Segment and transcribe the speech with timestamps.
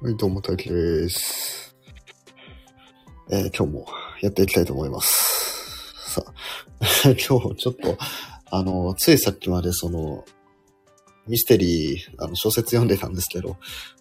[0.00, 1.74] はい、どうも、大輝です。
[3.32, 3.86] えー今日も
[4.20, 6.12] やっていきたいと思います。
[6.14, 6.32] さあ、
[7.18, 7.98] 今日ちょっと、
[8.48, 10.24] あの、ついさっきまでその、
[11.26, 13.56] ミステリー、あの、小説読んでたんですけど、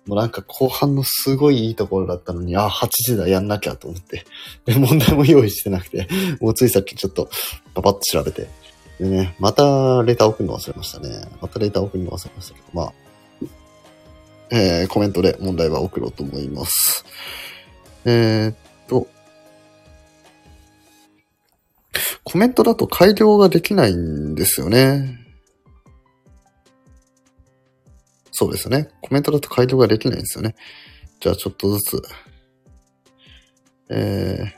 [0.06, 4.24] もうなんか後半のすごいいいところだったのに、あ、8時だ、やんなきゃと思って。
[4.66, 6.08] で、問題も用意してなくて、
[6.40, 7.28] もうついさっきちょっと、
[7.74, 8.48] パパッと調べて。
[9.00, 11.28] でね、またレター送るの忘れましたね。
[11.42, 12.94] またレター送るの忘れましたけど、まあ、
[14.52, 17.06] えーコメントで問題は送ろうと思います。
[18.06, 18.56] えーっ
[18.88, 19.08] と、
[22.24, 25.20] コメントだと改良ができないんですよね。
[28.32, 28.90] そうですね。
[29.02, 30.56] コメントだと改良ができないんですよね。
[31.20, 32.02] じゃあちょっとずつ。
[33.90, 34.57] えー、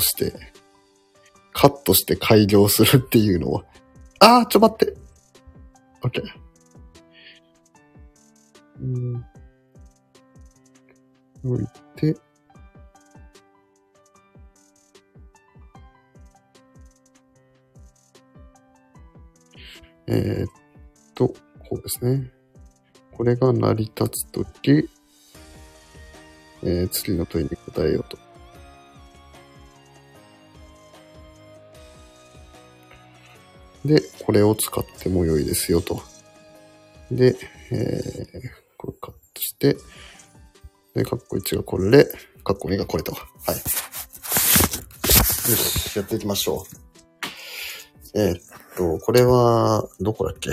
[0.00, 0.32] トして、
[1.52, 3.64] カットして改良するっていうのは、
[4.18, 4.94] あー、ちょ待って。
[6.02, 6.22] OK。
[8.80, 9.24] うん。
[11.44, 12.16] 置いて、
[20.06, 20.48] えーっ
[21.14, 21.34] と、こ
[21.76, 22.30] うですね。
[23.12, 24.88] これが成り立つとき、
[26.62, 28.29] えー次の問いに答えようと。
[33.84, 36.02] で、これを使っても良いですよと。
[37.10, 37.36] で、
[37.70, 38.40] えー、
[38.76, 39.76] これカットして、
[40.94, 42.06] で、カッコ1がこれで、
[42.44, 43.12] カッコ2がこれと。
[43.12, 43.50] はい。
[43.50, 43.56] よ
[45.56, 46.66] し、やっていきましょ
[48.14, 48.18] う。
[48.18, 48.40] えーっ
[48.76, 50.50] と、これは、どこだっけ？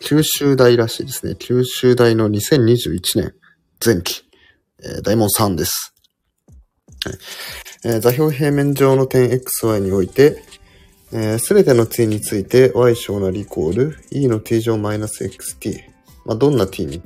[0.00, 1.36] 九州大らしいですね。
[1.38, 3.34] 九州大の2021年
[3.84, 4.24] 前期、
[4.82, 5.94] えー大問3です。
[7.04, 7.18] はい
[7.84, 10.42] えー座標平面上の点 xy において、
[11.10, 15.82] す、えー、べ、ての t について y 小なりイコール e の t 乗マイナス xt。
[16.24, 17.02] まあ、どんな t に、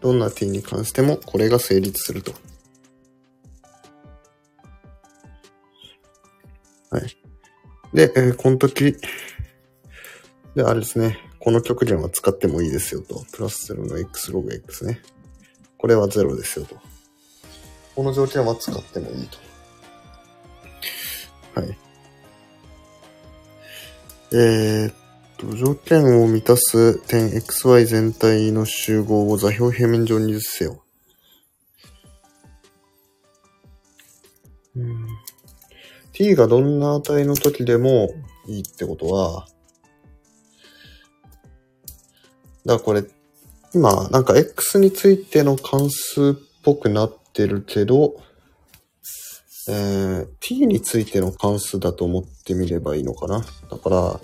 [0.00, 2.32] どんな t に関してもこれが成立すると。
[6.90, 7.16] はい。
[7.92, 8.96] で、えーこの時、
[10.54, 11.18] で、あれですね。
[11.38, 13.24] この極限は使ってもいいですよと。
[13.32, 15.00] プラス0の x ログ x ね。
[15.78, 16.76] これは0ですよと。
[17.94, 19.38] この条件は使ってもいいと。
[21.60, 21.85] はい。
[24.38, 24.94] えーっ
[25.38, 30.84] と、条件を満たす点 xy 全体の集合を座標平面上に移せよ。
[34.76, 35.06] うん
[36.12, 38.10] t がどんな値の時でも
[38.46, 39.46] いいってことは、
[42.66, 43.04] だからこれ、
[43.74, 48.20] 今、なんか x についての関数っぽくなってるけど、
[49.68, 53.44] えー、t についての関数だと思ってみればいいのかな。
[53.70, 54.20] だから、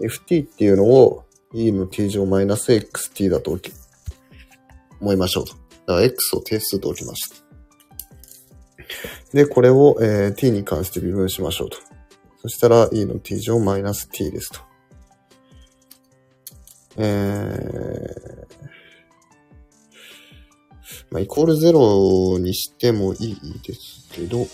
[0.00, 3.74] ft っていうのを e の t 乗マイナス xt だと置き
[5.00, 5.52] 思いましょうと。
[5.52, 7.36] だから x を定数と置きました。
[9.32, 11.78] で、これを、えー t に関して微分しましょうと。
[12.42, 14.60] そしたら e の t 乗マイナス t ですと。
[16.96, 18.46] えー、
[21.10, 24.46] まあ、イコール0にしてもいいですけど、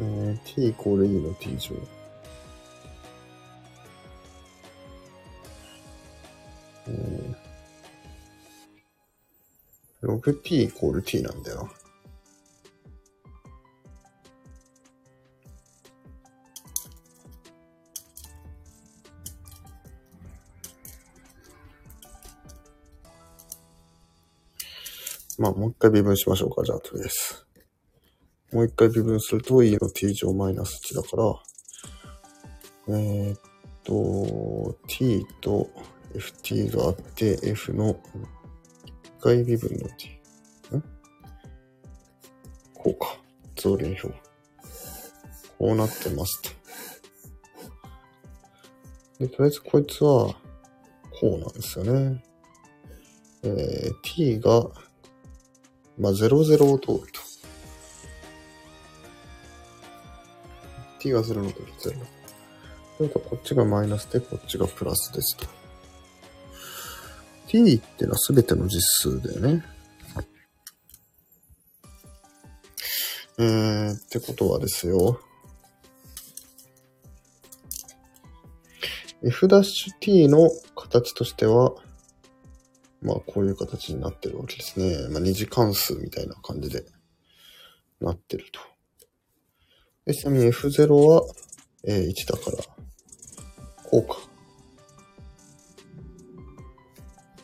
[0.00, 1.74] ー t イコール e の t 乗。
[6.86, 7.48] えー
[10.00, 11.68] 6t イコール t なんだよ。
[25.38, 26.64] まあ、もう一回微分しましょうか。
[26.64, 27.47] じゃあ、とりあえず。
[28.52, 33.40] もう一回微分すると e の t 乗マイナス1だから、えーっ
[33.84, 35.68] と、t と
[36.14, 37.98] ft があって、f の1
[39.20, 40.08] 回微分の t。
[40.76, 40.82] ん？
[42.74, 43.18] こうか。
[43.56, 44.08] 増減表。
[45.58, 46.50] こうなってますと。
[49.18, 50.34] で、とりあえずこいつは、
[51.20, 52.24] こうなんですよね。
[53.42, 54.70] えー、t が、
[55.98, 57.27] まあ、00を通ると。
[60.98, 61.94] T が0の時0。
[62.96, 65.46] それとこっちがマイナスで、こっちがプラスですと。
[67.46, 69.64] t ってのは全ての実数だよね。
[73.40, 75.20] えー、ってことはですよ。
[79.22, 81.74] f'-t の形としては、
[83.00, 85.08] まあこういう形になってるわけですね。
[85.10, 86.84] まあ二次関数みたいな感じで
[88.00, 88.60] なってると。
[90.08, 91.22] で、ちなみに F0 は、
[91.84, 92.64] えー、1だから、
[93.84, 94.16] こうか。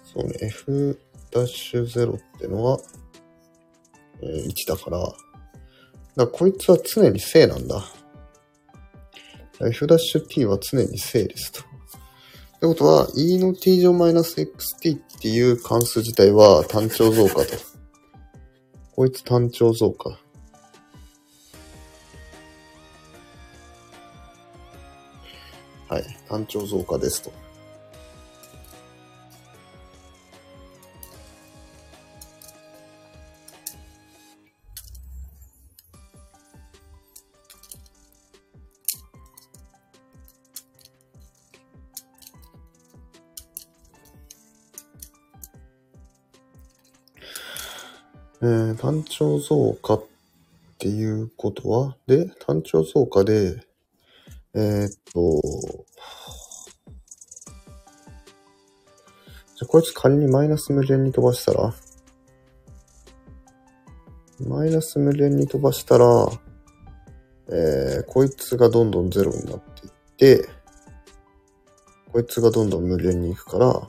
[0.03, 2.79] そうね、F'0 ってのは、
[4.23, 5.17] えー、1だから、だか
[6.17, 7.85] らこいつは常に正なんだ。
[9.61, 11.61] F'-t は常に正ですと。
[11.61, 11.65] っ
[12.61, 17.59] てことは、e の t 乗マイナス -xt っていう関数自体は単調増加と。
[18.93, 20.24] こいつ単調増加。
[25.95, 26.05] はい。
[26.29, 27.33] 単調増加ですと。
[48.43, 50.05] えー、単調増加っ
[50.79, 53.65] ていうことは、で、単調増加で、
[54.57, 55.43] えー、っと、
[59.57, 61.75] じゃ、こいつ仮にマイナス無限に飛ばしたら、
[64.47, 66.29] マイナス無限に飛ばしたら、
[67.49, 70.49] えー、こいつがどんどんゼロになっていって、
[72.13, 73.89] こいつがどんどん無限に行くから、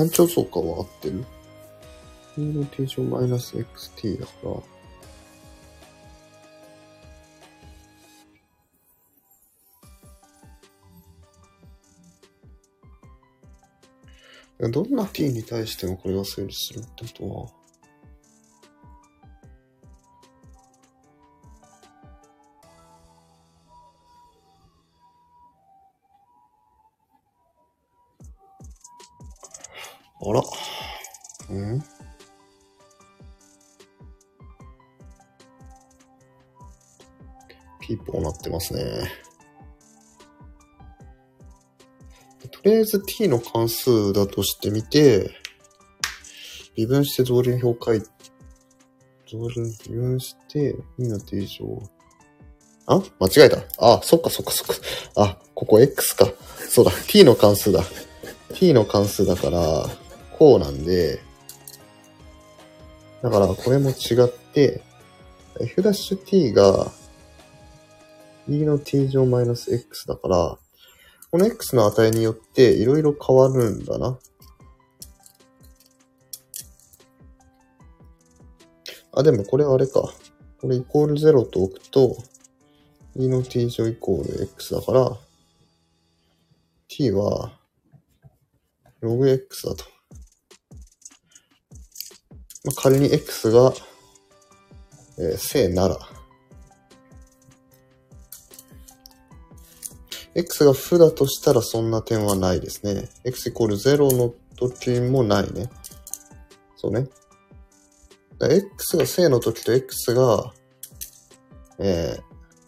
[0.00, 1.26] 単調増加は合ってる
[2.38, 4.32] ?e の t 乗マイナス xt だか
[14.60, 17.59] ら、どんな t に対してもこれが成立するってことは、
[38.60, 39.10] ますね。
[42.50, 45.30] とりあえず t の関数だとしてみて、
[46.76, 48.02] 微分して増輪表書い
[49.30, 51.82] 増輪、微分して、2の t 乗。
[52.86, 53.02] あ？
[53.18, 53.58] 間違えた。
[53.78, 54.74] あ、そっかそっかそっか。
[55.16, 56.30] あ、ここ x か。
[56.68, 57.82] そうだ、t の関数だ。
[58.54, 59.88] t の関数だから、
[60.38, 61.20] こうなんで、
[63.22, 64.82] だからこれも違って、
[65.60, 66.90] f'-t が
[68.50, 70.58] e の t 乗マイナス -x だから、
[71.30, 74.18] この x の値によっていろいろ変わるんだな。
[79.12, 80.12] あ、でもこれあれか。
[80.60, 82.16] これイコール0と置くと、
[83.14, 85.16] e の t 乗イコール x だから、
[86.88, 87.52] t は
[89.00, 89.84] log x だと。
[92.64, 93.72] まあ、仮に x が、
[95.18, 95.96] えー、正なら、
[100.34, 103.08] x が負だとしたらそんな点はないですね。
[103.24, 105.70] x イコール0の時もないね。
[106.76, 107.08] そうね。
[108.40, 110.52] x が正の時と x が、
[111.78, 112.18] え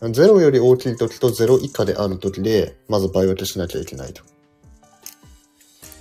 [0.01, 4.23] ー、0より大きい時と0以下である時で、まず倍分けしなきゃいけないと。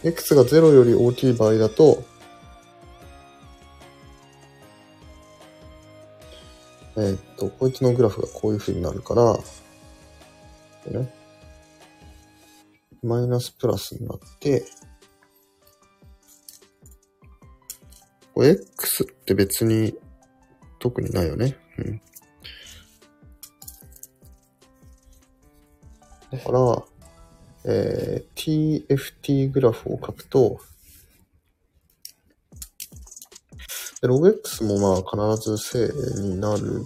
[0.03, 2.03] x が0より大きい場合だと、
[6.98, 9.38] えー、っと、こいつのグラフがこういう風になるから、
[11.00, 11.13] ね、
[13.03, 14.63] マイナスプラスになって、
[18.34, 19.96] これ X って別に
[20.79, 21.58] 特にないよね。
[21.77, 22.01] うん。
[26.31, 26.84] だから、
[27.65, 30.60] えー、TFT グラフを書くと、
[34.01, 36.86] で、ログ X もまあ必ず正になる。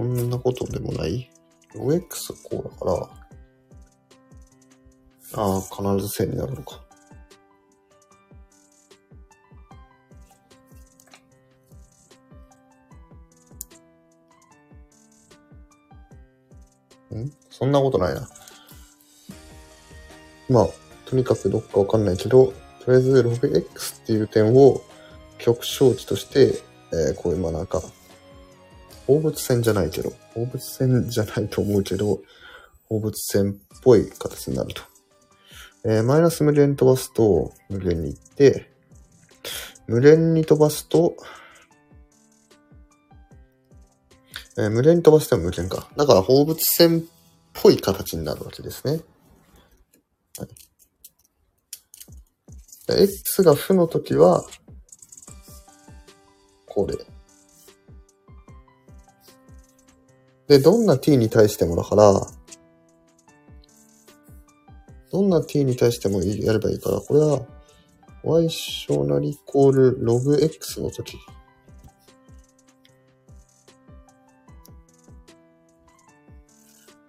[0.00, 1.30] そんなことでもない？
[1.74, 3.10] ログ X こうだか
[5.34, 6.80] ら、ああ、必ず正になるのか。
[17.14, 17.30] ん？
[17.50, 18.26] そんなことないな。
[20.48, 20.68] まあ、
[21.04, 24.80] とにかくどっかわかんないけど、とりあえず logx っていう点を
[25.36, 27.82] 極小値として、えー、こういうまあなんか、
[29.10, 32.20] 放物線じゃないけど、放物線じゃないと思うけど、
[32.88, 34.82] 放物線っぽい形になると。
[35.84, 38.70] えー、マイナス無限に飛ばすと、無限に行って、
[39.88, 41.16] 無限に飛ばすと、
[44.56, 45.88] えー無限に飛ばしても無限か。
[45.96, 47.02] だから放物線っ
[47.52, 49.00] ぽい形になるわけですね。
[50.38, 50.48] はい
[52.88, 54.44] x が負の時は、
[60.50, 62.12] で、どんな t に対してもだから、
[65.12, 67.42] どんな t に対してもやればいいから、これは
[68.24, 71.16] y 小なりイコール log x の時。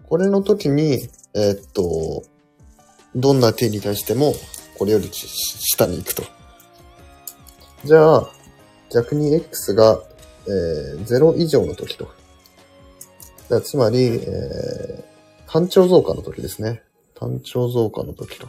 [0.04, 1.00] これの時に、
[1.34, 2.22] えーっと、
[3.16, 4.36] どんな t に対しても、
[4.78, 6.22] これより下に行くと。
[7.86, 8.30] じゃあ、
[8.94, 10.00] 逆に x が、
[10.46, 12.21] えー0以上の時と。
[13.52, 15.12] だつまり、えー
[15.48, 16.82] 単調増加の時ですね。
[17.14, 18.48] 単調増加の時と。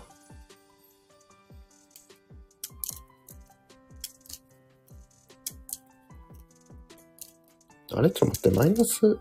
[7.92, 8.10] あれ？
[8.12, 9.18] ちょっと待って、マイナス、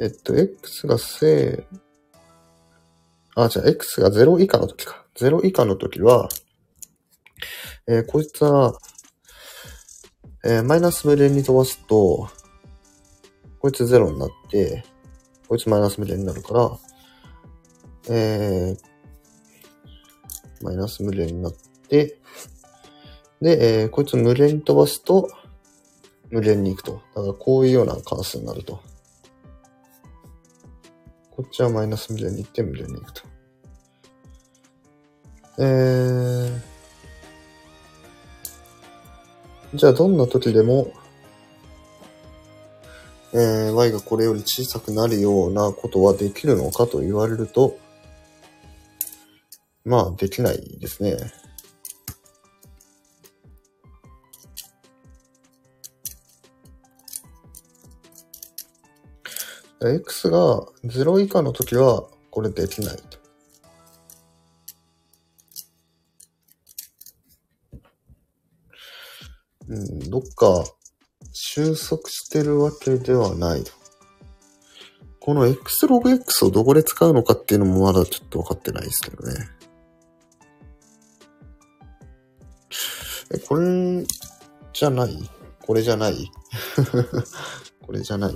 [0.00, 1.64] えっと、x が正、
[3.36, 5.04] あ、じゃあ x が0以下の時か。
[5.14, 6.28] 0以下の時は、
[7.86, 8.76] えーこいつは、
[10.44, 12.28] えーマイナス無限に飛ばすと、
[13.58, 14.84] こいつ0になって、
[15.48, 16.78] こいつマイナス無限になるから、
[18.08, 21.52] えー、マイナス無限になっ
[21.88, 22.18] て、
[23.40, 25.28] で、えーこいつ無限に飛ばすと、
[26.30, 27.02] 無限に行くと。
[27.14, 28.80] だからこういうような関数になると。
[31.30, 33.22] こっちはマイナス無限に行って無限に行くと。
[35.58, 36.60] えー、
[39.74, 40.92] じゃあどんな時でも、
[43.38, 47.78] えー、y がこれより小さくなるようなことはできるのかと言われると、
[49.84, 51.18] まあ、できないですね。
[59.82, 63.18] x が0以下の時は、これできないと。
[69.68, 70.64] うん、どっか
[71.38, 73.70] 収束してるわけではないと。
[75.20, 79.34] この x ログ x をどこで使うのかっていうのもまだちょっと分かってないですけどね。
[83.34, 84.06] え、これ
[84.72, 85.30] じゃない？
[85.60, 86.30] これじゃない？
[87.84, 88.34] これじゃない？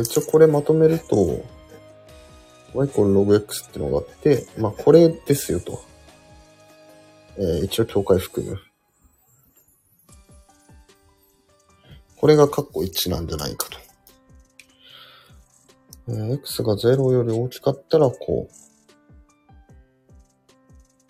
[0.00, 1.44] 一応これまとめると、
[2.74, 5.82] y イコール logx っていうのがあって、まあこれですよと。
[7.36, 8.58] えー一応境界含む。
[12.16, 13.78] これが括弧1なんじゃないかと。
[16.08, 18.48] えー x が0より大きかったらこ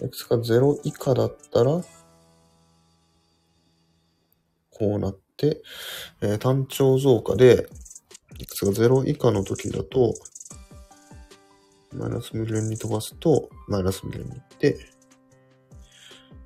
[0.00, 0.04] う。
[0.04, 1.82] x が0以下だったら、
[4.70, 5.62] こうなって、
[6.20, 7.68] えー単調増加で、
[8.40, 10.14] x が0以下の時だと、
[11.92, 14.78] マイナス無限に飛ばすと、マイナス無限に行って、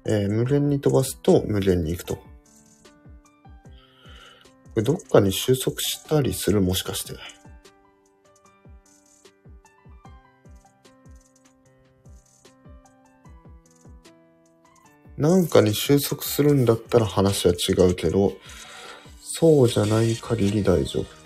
[0.06, 2.16] えー無限に飛ばすと無限に行くと。
[2.16, 2.22] こ
[4.76, 7.14] れどっかに収束したりするもしかして。
[15.18, 18.34] なんかに収束するんだったら話は違うけど、
[19.20, 21.17] そうじゃない限り大丈夫。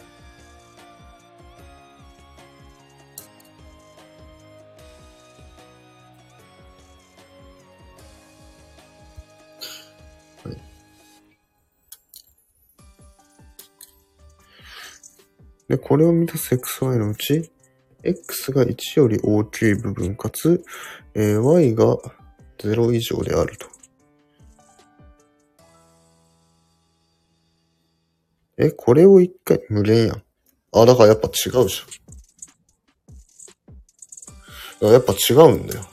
[15.73, 17.51] で、これを満たす xy のうち、
[18.03, 20.63] x が1より大きい部分かつ、
[21.15, 21.97] えー y が
[22.59, 23.67] 0以上であると。
[28.59, 30.23] え、これを一回、無限やん。
[30.73, 34.93] あ、だからやっぱ違うじゃん。
[34.93, 35.85] やっぱ違うんだよ。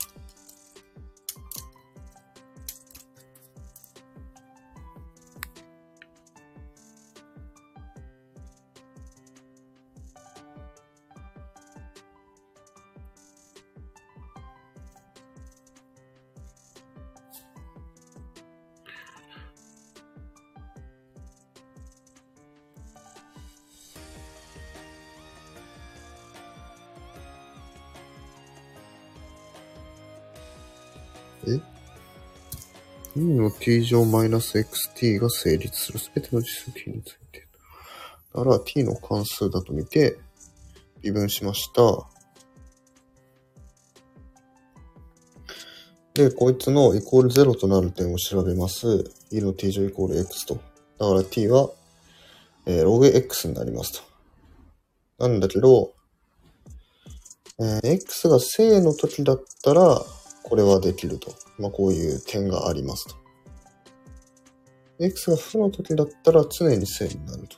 [31.46, 31.60] え
[33.18, 37.46] ?2 の t 乗マイナス xt が成立するすべての実数 t について。
[38.34, 40.18] だから t の関数だと見て、
[41.02, 42.06] 微分しました。
[46.14, 49.10] で、こいつのイコール0となる点を調べます。
[49.30, 50.60] e の t 乗イコール x と。
[50.98, 51.70] だから t は、
[52.66, 54.02] えー、log x になります
[55.18, 55.26] と。
[55.26, 55.94] なんだけど、
[57.58, 60.02] えー x が正の時だったら、
[60.42, 61.32] これはできると。
[61.58, 63.14] まあ、こういう点がありますと。
[64.98, 67.56] x が負の時だったら常に正になると。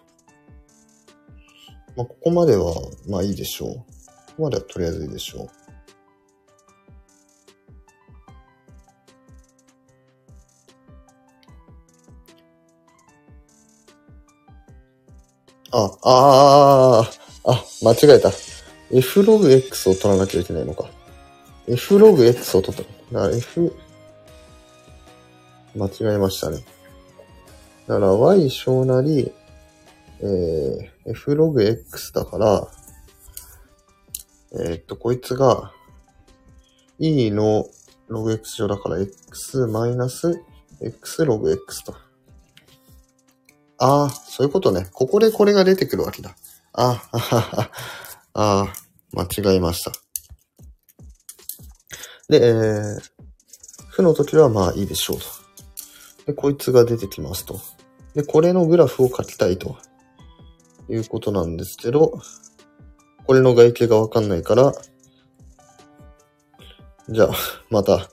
[1.97, 2.75] まあ、ここまでは、
[3.09, 3.75] まあいいでしょう。
[3.75, 3.85] こ
[4.37, 5.49] こまではとりあえずいいでしょう。
[15.75, 18.29] あ、ああ、あ、間違えた。
[18.93, 21.02] f log x を取らなきゃいけないのか。
[21.69, 22.83] F log x を取った。
[23.15, 23.75] だから f、
[25.75, 26.65] 間違えましたね。
[27.87, 29.33] だから y 小なり、
[30.21, 32.69] えー、f log x だから、
[34.55, 35.73] えーっと、こいつが、
[36.99, 37.67] e の
[38.09, 40.43] log x 乗だから x マイナス
[40.81, 41.95] x log x と。
[43.79, 44.89] ああ、そういうことね。
[44.93, 46.37] ここでこれが出てくるわけだ。
[46.73, 47.71] ああ、
[48.35, 48.73] ああ、
[49.13, 50.02] 間違えました。
[52.33, 52.99] で、えー、
[53.91, 55.25] 負の時はまあいいでしょうと。
[56.25, 57.61] で、こいつが出てきますと。
[58.15, 59.77] で、これのグラフを書きたいと
[60.89, 62.19] いうことなんですけど、
[63.27, 64.73] これの外形がわかんないから、
[67.11, 67.31] じゃあ、
[67.69, 68.09] また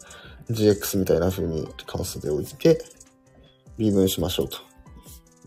[0.50, 2.84] gx みたいな風に関数で置いて、
[3.78, 4.58] 微分しましょうと。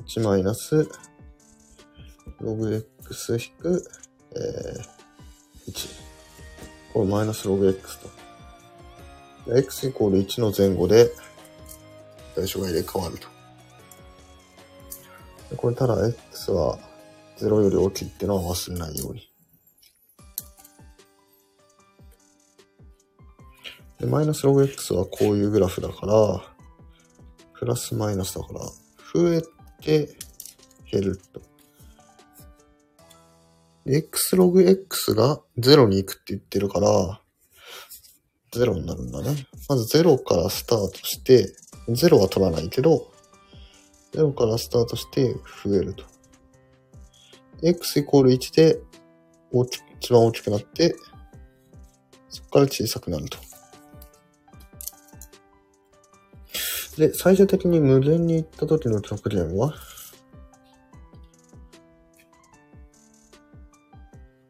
[0.06, 0.88] 1マイナス、
[2.40, 3.84] ログ x 引く、
[4.34, 5.88] えー、1。
[6.94, 8.21] これマイナスログ x と。
[9.48, 11.10] X イコール1の前後で、
[12.34, 13.28] 対象が入れ替わると。
[15.56, 16.78] これただ x は
[17.38, 19.30] 0より大きいってのは忘れないように。
[23.98, 26.42] で、マイナスログ x はこういうグラフだから、
[27.54, 28.60] プラスマイナスだから、
[29.14, 29.42] 増え
[29.80, 30.08] て
[30.90, 31.40] 減ると。
[33.86, 37.21] x ログ x が0に行くって言ってるから、
[38.52, 39.46] 0になるんだね。
[39.68, 41.54] まず0からスタートして、
[41.88, 43.10] 0は取らないけど、
[44.12, 45.34] 0からスタートして
[45.64, 46.04] 増えると。
[47.62, 48.78] x イコール1で
[49.52, 50.94] 大き一番大きくなって、
[52.28, 53.38] そこから小さくなると。
[56.98, 59.74] で、最終的に無限に行った時の極限は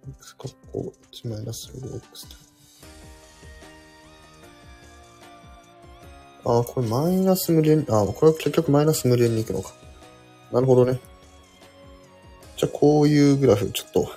[0.08, 2.51] ？x 括弧1マイナスログ x と。
[6.44, 9.72] ああ、これマイナス無限、ああ、これは結局マイナス無限に行くのか。
[10.50, 11.00] なるほどね。
[12.56, 14.10] じゃあ、こういうグラフ、ちょっと、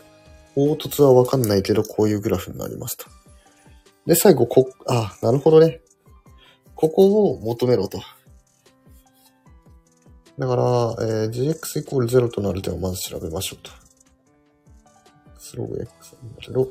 [0.56, 3.06] 凹凸はわかんないけど、こういうグラフになりますと。
[4.06, 5.82] で、最後、こ、ああ、なるほどね。
[6.76, 8.00] ここを求めろと。
[10.38, 13.72] だから、えー gx イコール0となる点をまず調べましょうと。
[15.40, 16.18] スログ x
[16.52, 16.66] なん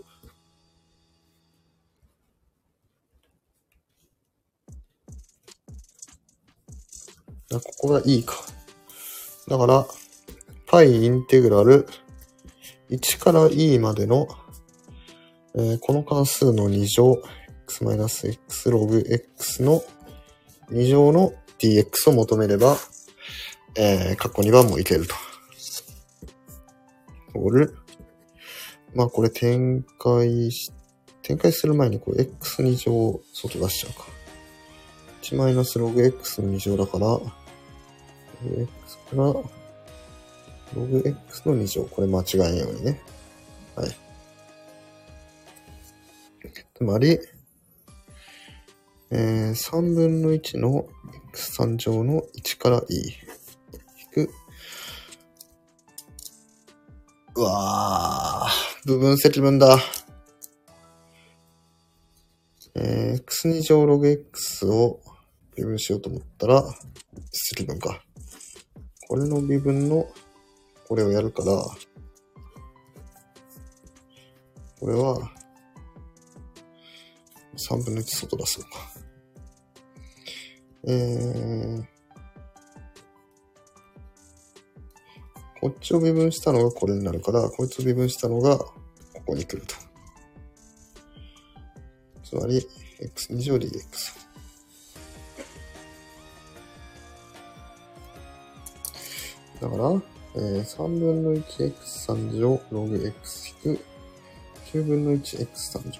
[7.60, 8.34] ここが e か。
[9.48, 9.86] だから、
[10.66, 11.86] π インテグラル
[12.90, 14.28] 1から e までの、
[15.54, 17.22] えーこの関数の2乗、
[17.68, 19.82] x-x ログ x の
[20.70, 22.76] 2乗の dx を求めれば、
[23.76, 25.14] えー、括弧2番もいけると。
[27.34, 27.76] オール。
[28.94, 30.72] まあこれ展開し、
[31.22, 34.06] 展開する前にこれ x2 乗を外出しちゃうか。
[35.22, 37.18] 1マイナスログ x の2乗だから、
[38.42, 41.84] ログ x から、ログ x の2乗。
[41.84, 43.00] これ間違えんようにね。
[43.76, 43.96] はい。
[46.74, 47.18] つまり、
[49.10, 50.86] えー、3分の1の
[51.32, 53.12] x3 乗の1から e
[54.16, 54.30] 引く。
[57.36, 59.78] うわー、部分積分だ。
[62.74, 65.00] えー、x2 乗ログ x を
[65.56, 66.64] 微分しようと思ったら、
[67.30, 68.02] 積分か。
[69.08, 70.06] これの微分の、
[70.88, 71.64] これをやるから、
[74.80, 75.30] これは、
[77.56, 78.70] 3分の1外出すのか。
[80.86, 81.84] えー、
[85.60, 88.72] こっちを微分したのがこれになるから、こいつを微分したのがこ
[89.26, 89.74] こに来ると。
[92.22, 92.66] つまり、
[93.00, 94.13] x2 乗 dx。
[99.64, 100.02] だから、
[100.36, 103.84] えー、3分の 1x3 乗ログ x 引く
[104.66, 105.98] 9分の 1x3 乗と。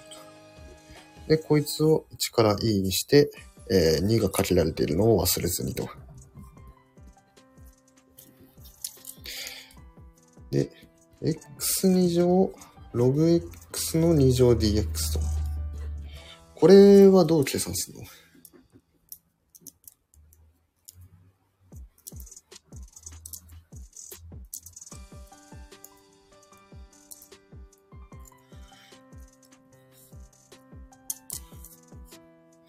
[1.27, 3.31] で、こいつを1から e にして、
[3.71, 5.89] えー2がかけられているのを忘れずにと。
[10.51, 10.69] で、
[11.23, 12.53] x2 乗、
[12.93, 13.27] ログ
[13.71, 15.19] x の2乗 dx と。
[16.53, 18.05] これはどう計算するの？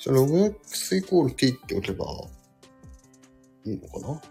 [0.07, 2.07] じゃあ、ログ x イコール t っておけば
[3.65, 4.23] いいのかな？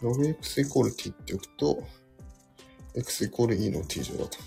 [0.00, 1.84] ログ x イコール t っておくと、
[2.96, 4.38] x イコール e の t 乗だと。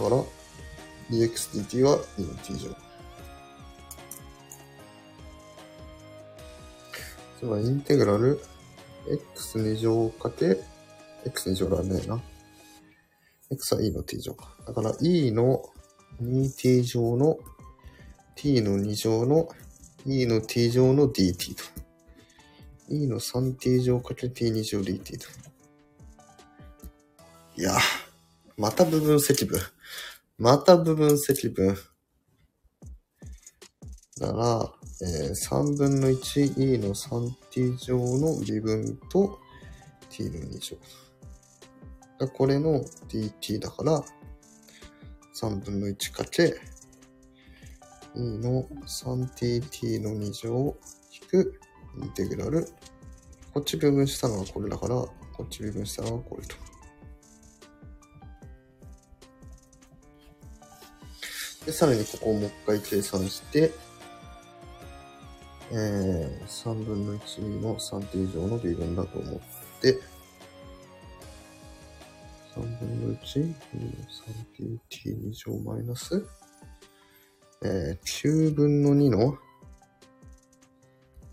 [0.00, 0.22] だから、
[1.10, 2.76] dx dt は e の t 乗。
[7.40, 8.40] つまり、インテグラル
[9.34, 10.60] x2 乗かけ
[11.24, 12.20] x2 乗らねえな。
[13.50, 14.56] x は e の t 乗か。
[14.66, 15.62] だから e の
[16.22, 17.38] 2t 乗の
[18.34, 19.48] t の2乗の
[20.06, 21.62] e の t 乗の dt と。
[22.88, 25.26] e の 3t 乗かけ t2 乗 dt と。
[27.56, 27.76] いや、
[28.56, 29.60] また部分積分。
[30.38, 31.76] また部分積分。
[34.18, 39.38] だから、えー3分の 1e の 3t 乗の微分と
[40.10, 40.76] t の2乗。
[42.22, 44.04] だこれの dt だから、
[45.34, 46.54] 3分の1かけ
[48.14, 50.76] e の 3tt の2乗
[51.10, 51.60] 引く
[52.00, 52.68] インテグラル。
[53.52, 55.10] こっち部分したのはこれだから、こ
[55.44, 56.54] っち部分したのはこれと。
[61.66, 63.72] で、さらにここをもう一回計算して、
[65.72, 69.40] えー、3分の1の 3t 以上の微分だと思っ
[69.80, 70.11] て、
[72.54, 73.54] 3分の1の
[74.90, 76.26] 3tt2 乗マイナス、
[77.64, 79.38] えー、9分の2の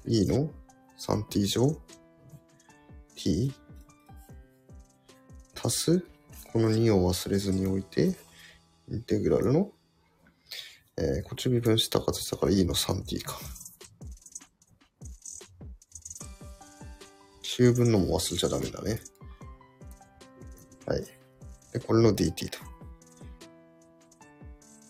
[0.08, 0.50] e の
[0.98, 1.76] 3t 乗
[3.16, 3.54] t
[5.62, 6.06] 足す、
[6.54, 8.16] この2を忘れずに置いて、
[8.90, 9.72] インテグラルの、
[10.98, 13.38] えー、こっち微分した形だから e の 3t か。
[17.44, 19.02] 9分のも忘れちゃダメだね。
[21.89, 22.60] これの dt と。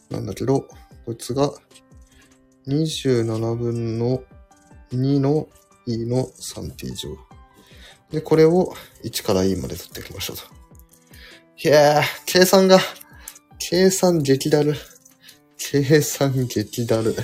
[0.09, 0.67] なんだけど、
[1.05, 1.49] こいつが
[2.67, 4.21] 27分の
[4.91, 5.47] 2の
[5.85, 7.17] e の 3t 乗。
[8.11, 8.73] で、これを
[9.05, 10.43] 1から e まで取っていきましょうと。
[11.63, 12.79] いやー、計算が、
[13.59, 14.75] 計算激だる。
[15.57, 17.15] 計算激だる。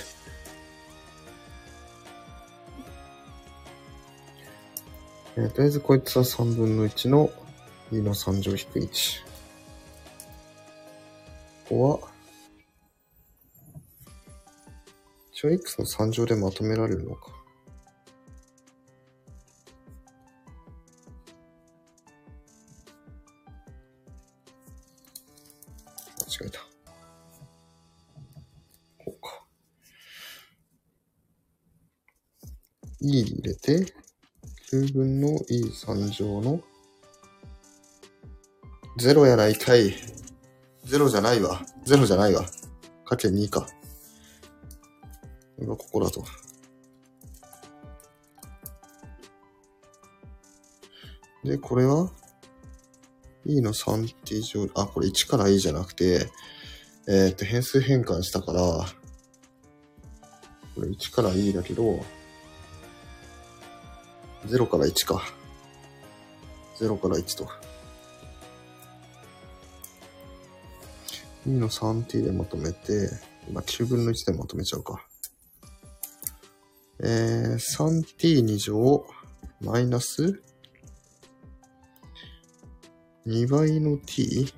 [5.35, 7.29] えーとりあえずこいつは3分の1の
[7.91, 9.34] 2の3乗引く1。
[11.75, 12.09] ここは、
[15.33, 17.31] 一応 x の3乗でまとめられるのか。
[26.39, 26.59] 間違えた。
[29.03, 29.43] こうか。
[33.01, 33.93] e 入れて、
[34.71, 36.61] 9分の e3 乗の
[38.97, 40.14] 0やないかい。
[40.85, 41.61] 0じゃないわ。
[41.85, 42.45] 0じゃないわ。
[43.05, 43.67] かけ2か。
[45.59, 46.23] 今ここだと。
[51.43, 52.09] で、これは
[53.45, 56.29] ？e の？3t 乗、あ、これ1から e じゃなくて、
[57.07, 58.61] えーっと、変数変換したから、
[60.73, 62.03] これ1から e だけど、
[64.47, 65.23] 0から1か。
[66.79, 67.47] 0から1と。
[71.47, 73.09] 2の 3t でまとめて、
[73.47, 75.05] 今9分の1でまとめちゃうか。
[76.99, 79.05] えー、3t2 乗
[79.61, 80.41] マイナス
[83.27, 84.53] 2倍の t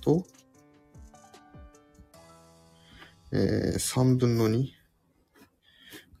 [0.00, 0.24] と、
[3.32, 4.66] えー、3分の2。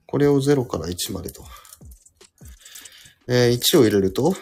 [0.06, 1.44] これを0から1までと。
[3.26, 4.34] えー、1を入れると、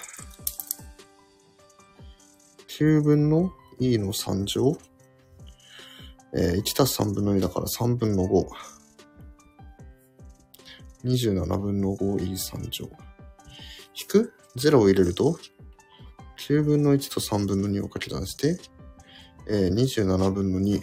[2.69, 4.77] 9分の e の3乗。
[6.37, 8.47] えー、1たす3分の2だから3分の5。
[11.05, 12.91] 27分の 5e3 乗。
[13.95, 15.39] 引く ?0 を入れると、
[16.39, 18.59] 9分の1と3分の2を掛け算して、
[19.49, 20.81] えー、27分の2。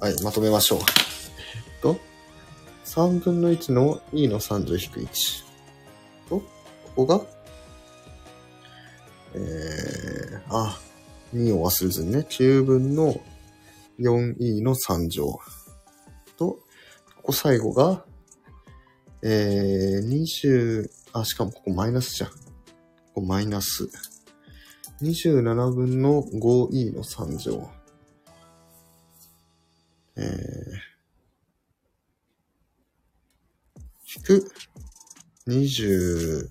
[0.00, 0.78] はい、まとめましょう。
[0.80, 0.84] えっ
[1.80, 1.96] と、
[2.86, 5.44] 3分の1の e の3乗引く1。
[6.28, 6.44] と、こ
[6.96, 7.20] こが、
[9.34, 10.78] えー、あ、
[11.34, 13.20] 2を忘れずにね、9分の
[13.98, 15.38] 4e の3乗。
[16.36, 16.58] と、
[17.16, 18.04] ここ最後が、
[19.22, 22.30] えー、20、あ、しかもここマイナスじゃん。
[22.30, 22.36] こ
[23.14, 23.88] こマイナス。
[25.00, 27.70] 27分の 5e の3乗。
[30.16, 30.24] えー、
[34.16, 34.52] 引く、
[35.46, 36.48] 20、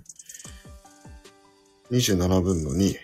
[1.92, 2.96] 27分の2。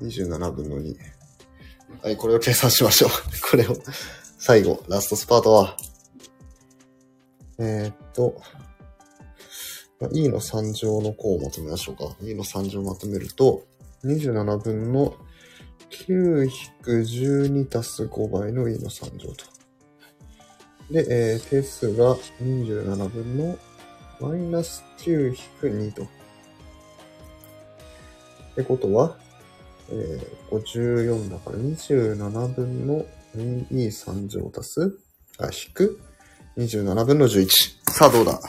[0.00, 0.94] 27分の2。
[2.02, 3.10] はい、これを計算しましょう。
[3.50, 3.76] これを、
[4.38, 5.76] 最後、ラストスパートは、
[7.58, 8.40] えー、っと、
[9.98, 12.16] まあ E の3乗の項をまとめましょうか。
[12.20, 13.66] E の3乗をまとめると、
[14.04, 15.16] 27分の
[15.90, 19.44] 9-12足す5倍の E の3乗と。
[20.90, 23.58] で、えー、定数が27分の
[24.20, 26.06] マイナス9-2と。
[28.56, 29.18] ってことは、
[29.90, 33.04] えー、54だから27分の
[33.36, 34.98] 2E3 乗足す、
[35.38, 36.00] あ、引く
[36.56, 37.48] ？27分の11。
[37.90, 38.40] さあどうだ？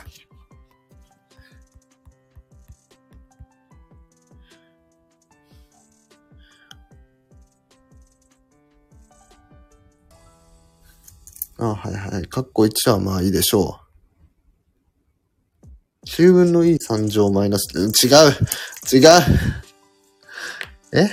[11.60, 12.28] あ、はいはい。
[12.28, 15.68] カッコ1はまあいいでしょう。
[16.08, 17.90] 9分の E3 乗マイナス、違う
[18.94, 19.67] 違う
[20.94, 21.10] え？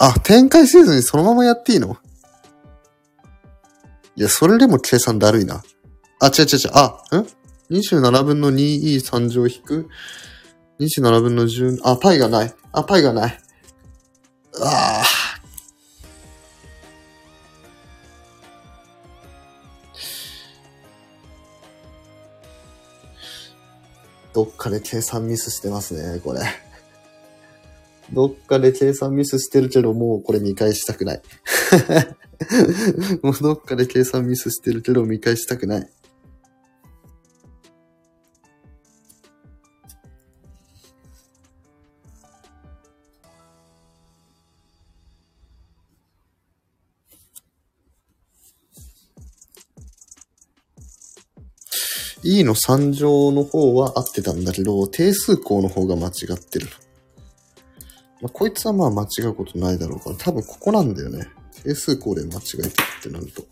[0.00, 1.96] あ、展開せずにそのままやっていいの？
[4.16, 5.62] いや、それでも計算だるいな。
[6.20, 6.70] あ、違う違う違う。
[6.74, 7.26] あ、ん
[7.74, 9.88] ?27 分の 2e3 乗引く
[10.80, 12.54] ？27分の10、あ、パイがない。
[12.72, 13.38] あ、パイがない。
[14.62, 15.07] ああ。
[24.38, 26.42] どっかで計算ミスしてますね、これ。
[28.12, 31.22] どっかで計算ミスしてるけど、もうこれ見返したくない。
[33.20, 35.90] もうどっかで計算ミスしてるけど、見返したくない。
[52.30, 56.66] E の3乗の方は合ってたんだけど、定数項の方が間違ってる。
[58.20, 61.26] まあ、こいつはまあ間違うことないだろうから、多分ここなんだよね。
[61.64, 63.44] 定数項で間違えてるってなると。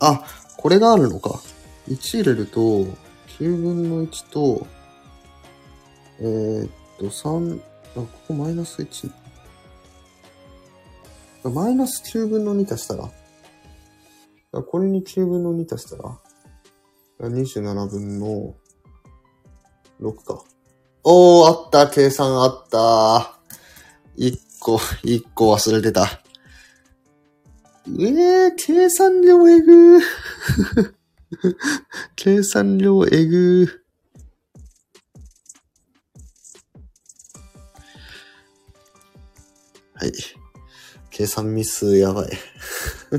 [0.00, 0.24] あ、
[0.56, 1.42] これがあるのか。
[1.90, 2.60] 1入れると、
[3.38, 4.66] 9分の1と、
[6.20, 7.62] えー、っと、3、あ、
[7.94, 9.10] ここマイナス1。
[11.50, 13.10] マイナス9分の2足したら？
[14.62, 16.18] これに9分の2足したら
[17.20, 18.54] ?27 分の
[20.00, 20.42] 6か。
[21.04, 23.38] おー、あった、計算あった。
[24.16, 26.22] 1個、1個忘れてた。
[27.86, 30.00] えー、計算量えぐー。
[32.16, 33.85] 計算量えぐー。
[40.08, 40.12] い。
[41.10, 42.30] 計算ミスやばい。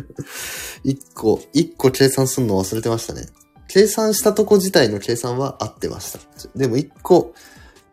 [0.83, 3.27] 一個、一個計算すんの忘れてましたね。
[3.67, 6.19] 計算したとこ自体の計算は合ってました。
[6.55, 7.33] でも一個、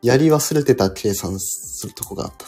[0.03, 2.47] やり忘れてた計算するとこがあった。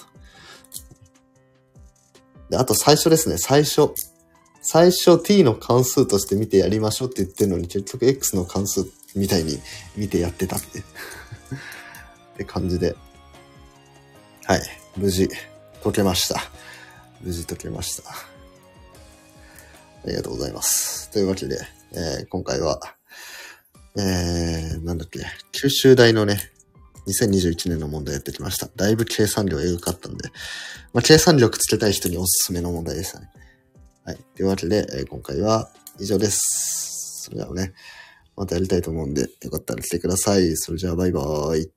[2.50, 3.90] で、あと最初ですね、最初。
[4.68, 9.58] 最初 t の関数として見てやりましょうって言ってるのに結局 x の関数みたいに
[9.96, 10.80] 見てやってたって。
[10.80, 10.82] っ
[12.36, 12.96] て感じで。
[14.44, 14.62] はい。
[14.96, 15.28] 無事。
[15.86, 16.40] 解けました。
[17.22, 18.10] 無事解けました。
[18.10, 18.14] あ
[20.04, 21.12] りがとうございます。
[21.12, 21.60] というわけで、
[21.92, 22.80] えー、今回は、
[23.96, 25.20] えー、なんだっけ、
[25.52, 26.40] 九州大のね、
[27.06, 28.68] 2021年の問題やってきました。
[28.74, 30.28] だいぶ計算量エグかったんで、
[30.92, 33.30] まあ、計算力つけたい人におすすめの問題でしたね。
[34.04, 34.18] はい。
[34.34, 35.70] というわけで、えー、今回は
[36.00, 37.26] 以上です。
[37.26, 37.74] それではね、
[38.36, 40.56] またやりたいと思うんで、よかったら来てください。
[40.56, 41.75] それじゃあバイバーイ。